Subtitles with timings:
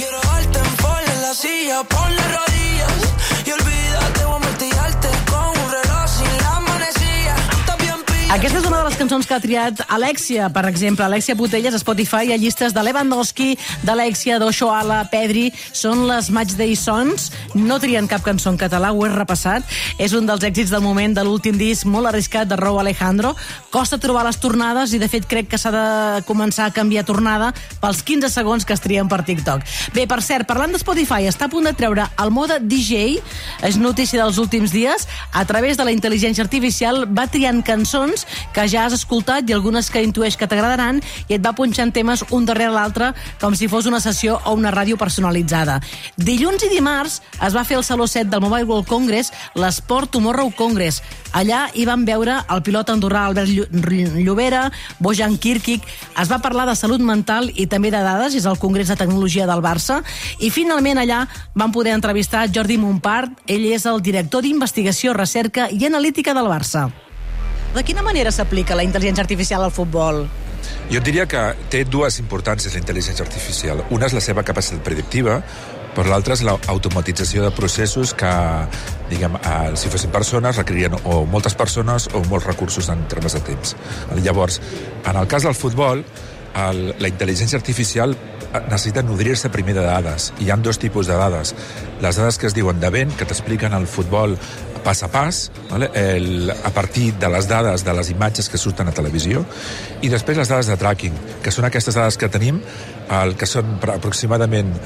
[0.00, 2.49] Quiero darte en en la silla, ponle rodillas
[8.30, 11.02] Aquesta és una de les cançons que ha triat Alexia, per exemple.
[11.02, 15.48] Alexia Putelles, a Spotify, hi ha llistes de Lewandowski, d'Alexia, d'Oshoala, Pedri.
[15.74, 17.32] Són les Match Day Songs.
[17.58, 19.66] No trien cap cançó en català, ho he repassat.
[19.98, 23.32] És un dels èxits del moment de l'últim disc molt arriscat de Rou Alejandro.
[23.74, 27.50] Costa trobar les tornades i, de fet, crec que s'ha de començar a canviar tornada
[27.82, 29.66] pels 15 segons que es trien per TikTok.
[29.98, 33.18] Bé, per cert, parlant de Spotify, està a punt de treure el mode DJ,
[33.66, 38.19] és notícia dels últims dies, a través de la intel·ligència artificial va triant cançons
[38.54, 42.24] que ja has escoltat i algunes que intueix que t'agradaran i et va punxant temes
[42.30, 45.80] un darrere l'altre com si fos una sessió o una ràdio personalitzada.
[46.16, 50.52] Dilluns i dimarts es va fer el Saló 7 del Mobile World Congress l'Sport Tomorrow
[50.56, 51.02] Congress.
[51.32, 53.68] Allà hi van veure el pilot andorrà Albert Llo-
[54.20, 55.82] Llobera, Bojan Kirkic,
[56.20, 59.46] es va parlar de salut mental i també de dades, és el Congrés de Tecnologia
[59.46, 60.00] del Barça,
[60.38, 61.24] i finalment allà
[61.54, 66.88] van poder entrevistar Jordi Montpart, ell és el director d'Investigació, Recerca i Analítica del Barça.
[67.74, 70.24] De quina manera s'aplica la intel·ligència artificial al futbol?
[70.90, 73.84] Jo et diria que té dues importàncies la intel·ligència artificial.
[73.94, 75.36] Una és la seva capacitat predictiva,
[75.94, 78.32] però l'altra és l'automatització de processos que,
[79.10, 83.44] diguem, eh, si fossin persones, requeririen o moltes persones o molts recursos en termes de
[83.46, 83.76] temps.
[84.18, 84.60] Llavors,
[85.06, 86.04] en el cas del futbol,
[86.54, 90.32] el, la intel·ligència artificial eh, necessita nodrir-se primer de dades.
[90.40, 91.54] Hi han dos tipus de dades.
[92.02, 94.36] Les dades que es diuen de vent, que t'expliquen el futbol
[94.84, 95.90] pas a pas, vale?
[95.94, 99.44] el, a partir de les dades de les imatges que surten a televisió,
[100.02, 102.62] i després les dades de tracking, que són aquestes dades que tenim,
[103.10, 104.76] el que són aproximadament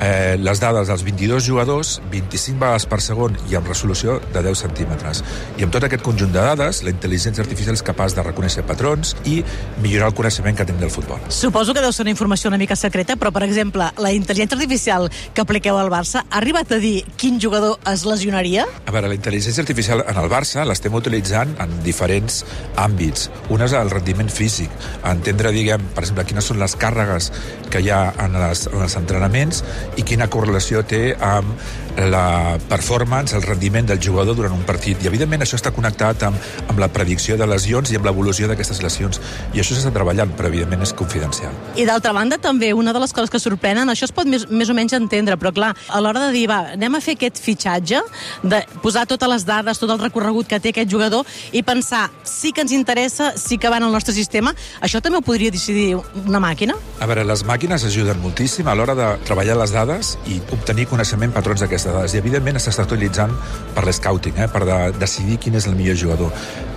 [0.00, 4.64] eh, les dades dels 22 jugadors, 25 vegades per segon i amb resolució de 10
[4.64, 5.22] centímetres.
[5.60, 9.14] I amb tot aquest conjunt de dades, la intel·ligència artificial és capaç de reconèixer patrons
[9.28, 9.40] i
[9.84, 11.20] millorar el coneixement que tenim del futbol.
[11.28, 15.10] Suposo que deu ser una informació una mica secreta, però, per exemple, la intel·ligència artificial
[15.34, 18.66] que apliqueu al Barça ha arribat a dir quin jugador es lesionaria?
[18.86, 22.42] A veure, la intel·ligència artificial en el Barça l'estem utilitzant en diferents
[22.80, 23.28] àmbits.
[23.52, 24.72] Un és el rendiment físic,
[25.04, 27.30] entendre, diguem, per exemple, quines són les càrregues
[27.70, 29.62] que hi ha en, les, en els entrenaments
[29.96, 31.54] i quina correlació té amb
[31.96, 35.02] la performance, el rendiment del jugador durant un partit.
[35.02, 36.38] I, evidentment, això està connectat amb,
[36.70, 39.20] amb la predicció de lesions i amb l'evolució d'aquestes lesions.
[39.54, 41.52] I això s'està treballant, però, evidentment, és confidencial.
[41.76, 44.70] I d'altra banda, també, una de les coses que sorprenen, això es pot més, més
[44.70, 48.02] o menys entendre, però clar, a l'hora de dir, va, anem a fer aquest fitxatge,
[48.42, 52.54] de posar totes les dades, tot el recorregut que té aquest jugador i pensar, sí
[52.54, 55.98] que ens interessa, sí que va en el nostre sistema, això també ho podria decidir
[56.24, 56.78] una màquina?
[57.00, 61.32] A veure, les màquines ajuden moltíssim a l'hora de treballar les dades i obtenir coneixement
[61.32, 62.14] patrons d'aquestes dades.
[62.14, 63.34] I, evidentment, s'està utilitzant
[63.74, 66.32] per l'escouting, eh, per de, decidir quin és el millor jugador.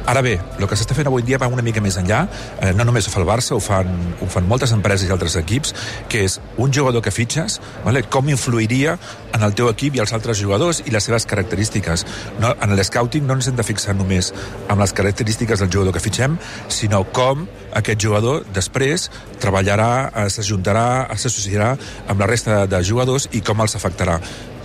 [0.06, 2.26] Ara bé, el que s'està fent avui dia va una mica més enllà,
[2.60, 3.88] eh, no només ho fa el Barça, ho fan,
[4.20, 5.72] ho fan moltes empreses i altres equips,
[6.12, 8.98] que és un jugador que fitxes, vale, com influiria
[9.34, 12.06] en el teu equip i els altres jugadors i les seves característiques.
[12.44, 14.34] No, en l'escouting no ens hem de fixar només
[14.68, 16.36] en les característiques del jugador que fitxem,
[16.68, 19.08] sinó com aquest jugador després
[19.40, 21.78] treballarà, eh, s'ajuntarà, s'associarà
[22.08, 24.20] amb la resta de jugadors i com els afectarà.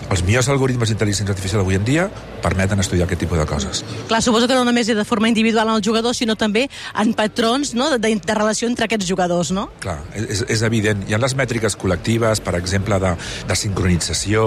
[0.09, 2.07] Els millors algoritmes d'intel·ligència artificial avui en dia
[2.43, 3.83] permeten estudiar aquest tipus de coses.
[4.09, 6.65] Clar, suposo que no només és de forma individual en el jugador, sinó també
[6.97, 9.69] en patrons no, de, de relació entre aquests jugadors, no?
[9.85, 11.05] Clar, és, és evident.
[11.09, 13.13] Hi ha les mètriques col·lectives, per exemple, de,
[13.49, 14.47] de sincronització,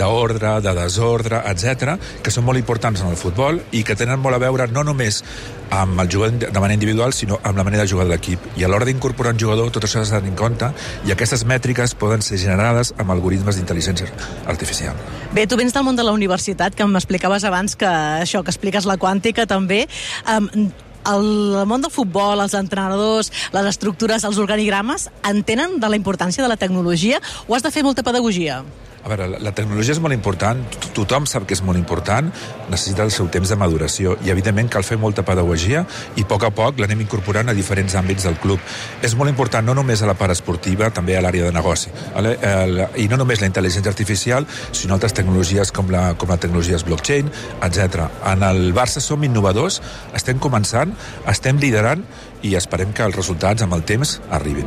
[0.00, 4.40] d'ordre, de desordre, etc, que són molt importants en el futbol i que tenen molt
[4.40, 5.22] a veure no només
[5.70, 8.40] amb el jugador de manera individual, sinó amb la manera de jugar de l'equip.
[8.56, 10.70] I a l'hora d'incorporar un jugador, tot això s'ha de tenir en compte
[11.06, 14.08] i aquestes mètriques poden ser generades amb algoritmes d'intel·ligència
[14.46, 14.96] artificial.
[15.34, 18.86] Bé, tu vens del món de la universitat, que m'explicaves abans que això, que expliques
[18.86, 19.86] la quàntica també.
[20.30, 20.70] Um,
[21.06, 26.50] el món del futbol, els entrenadors, les estructures, els organigrames, entenen de la importància de
[26.50, 28.64] la tecnologia o has de fer molta pedagogia?
[29.06, 32.26] A veure, la, tecnologia és molt important, to- tothom sap que és molt important,
[32.72, 35.84] necessita el seu temps de maduració i evidentment cal fer molta pedagogia
[36.18, 38.58] i a poc a poc l'anem incorporant a diferents àmbits del club.
[39.06, 41.94] És molt important no només a la part esportiva, també a l'àrea de negoci.
[42.18, 42.32] El,
[42.98, 47.30] I no només la intel·ligència artificial, sinó altres tecnologies com la, com la tecnologia blockchain,
[47.62, 48.08] etc.
[48.26, 49.78] En el Barça som innovadors,
[50.18, 50.98] estem començant,
[51.30, 52.02] estem liderant
[52.42, 54.66] i esperem que els resultats amb el temps arribin.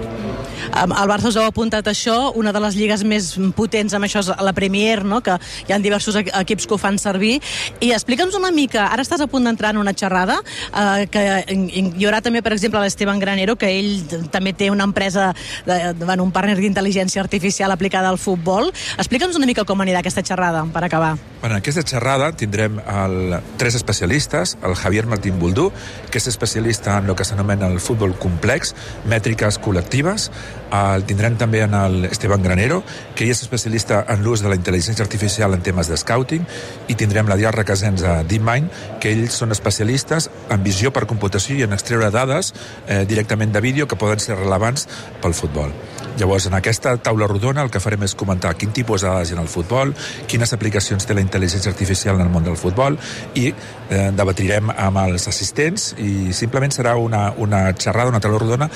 [0.74, 4.30] El Barça us heu apuntat això, una de les lligues més potents amb això és
[4.44, 5.22] la Premier, no?
[5.22, 7.40] que hi ha diversos equ- equips que ho fan servir.
[7.80, 12.06] I explica'ns una mica, ara estàs a punt d'entrar en una xerrada, uh, que hi
[12.06, 15.34] haurà també, per exemple, l'Esteban Granero, que ell també té una empresa,
[15.66, 18.72] de, bueno, un partner d'intel·ligència artificial aplicada al futbol.
[18.98, 21.16] Explica'ns una mica com anirà aquesta xerrada, per acabar.
[21.40, 25.70] En aquesta xerrada tindrem el, tres especialistes, el Javier Martín Buldú,
[26.12, 28.74] que és especialista en el que s'anomena el futbol complex,
[29.08, 30.28] mètriques col·lectives,
[30.76, 32.82] el tindrem també en el Esteban Granero,
[33.16, 36.44] que és especialista en l'ús de la intel·ligència artificial en temes de scouting,
[36.92, 41.56] i tindrem la Diarra Casens a DeepMind, que ells són especialistes en visió per computació
[41.56, 42.52] i en extreure dades
[42.88, 44.90] eh, directament de vídeo que poden ser rellevants
[45.24, 45.72] pel futbol.
[46.20, 49.36] Llavors, en aquesta taula rodona el que farem és comentar quin tipus de dades hi
[49.36, 49.94] ha en el futbol,
[50.28, 52.98] quines aplicacions té la intel·ligència artificial en el món del futbol
[53.40, 58.68] i eh, debatirem amb els assistents i simplement serà una, una xerrada, una taula rodona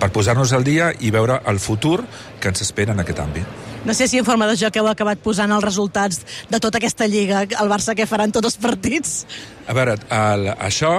[0.00, 1.98] per posar-nos al dia i veure el futur
[2.40, 3.60] que ens espera en aquest àmbit.
[3.84, 7.06] No sé si en forma de joc heu acabat posant els resultats de tota aquesta
[7.06, 9.12] lliga, el Barça que faran tots els partits.
[9.68, 10.96] A veure, el, això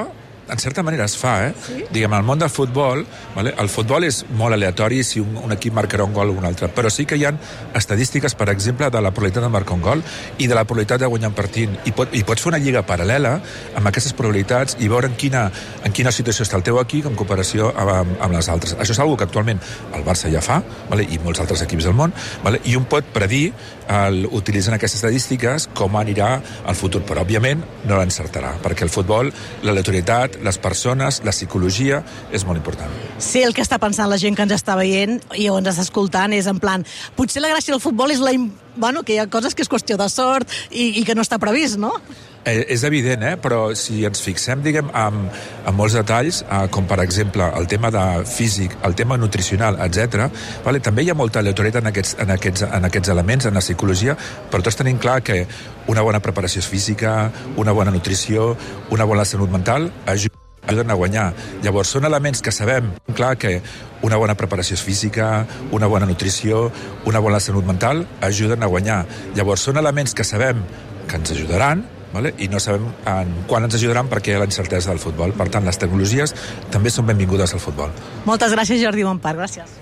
[0.49, 1.53] en certa manera es fa, eh?
[1.65, 1.83] Sí?
[1.91, 3.05] Diguem, al món del futbol,
[3.35, 3.53] vale?
[3.59, 6.69] el futbol és molt aleatori si un, un equip marcarà un gol o un altre,
[6.73, 7.33] però sí que hi ha
[7.77, 10.03] estadístiques, per exemple, de la probabilitat de marcar un gol
[10.37, 11.77] i de la probabilitat de guanyar un partit.
[11.85, 13.37] I, pot, i pots fer una lliga paral·lela
[13.77, 15.47] amb aquestes probabilitats i veure en quina,
[15.85, 18.77] en quina situació està el teu equip en comparació amb, amb les altres.
[18.77, 19.59] Això és una que actualment
[19.95, 21.07] el Barça ja fa, vale?
[21.09, 22.13] i molts altres equips del món,
[22.43, 22.61] vale?
[22.65, 23.51] i un pot predir,
[23.87, 29.31] el, utilitzant aquestes estadístiques, com anirà el futur, però òbviament no l'encertarà, perquè el futbol,
[29.63, 32.93] l'aleatorietat, les persones, la psicologia, és molt important.
[33.17, 35.85] Sí, el que està pensant la gent que ens està veient i o ens està
[35.87, 36.85] escoltant és en plan,
[37.17, 38.35] potser la gràcia del futbol és la...
[38.77, 41.39] Bueno, que hi ha coses que és qüestió de sort i, i que no està
[41.41, 41.95] previst, no?
[42.47, 43.33] Eh, és evident, eh?
[43.43, 45.25] però si ens fixem, diguem, en,
[45.67, 50.29] en molts detalls, eh, com per exemple el tema de físic, el tema nutricional, etc.
[50.63, 50.79] Vale?
[50.79, 54.15] també hi ha molta aleatorietat en aquests, en, aquests, en aquests elements, en la psicologia,
[54.47, 55.41] però tots tenim clar que
[55.91, 57.19] una bona preparació física,
[57.57, 58.53] una bona nutrició,
[58.95, 60.36] una bona salut mental ajuda
[60.67, 61.27] ajuden a guanyar.
[61.63, 63.57] Llavors, són elements que sabem, clar, que
[64.05, 66.67] una bona preparació física, una bona nutrició,
[67.09, 69.05] una bona salut mental ajuden a guanyar.
[69.35, 70.61] Llavors, són elements que sabem
[71.07, 72.33] que ens ajudaran, vale?
[72.37, 75.33] i no sabem en quan ens ajudaran perquè hi ha la incertesa del futbol.
[75.37, 76.35] Per tant, les tecnologies
[76.73, 77.93] també són benvingudes al futbol.
[78.27, 79.35] Moltes gràcies, Jordi Montpar.
[79.39, 79.75] Gràcies.